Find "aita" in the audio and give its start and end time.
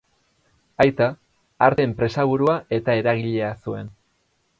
0.85-1.09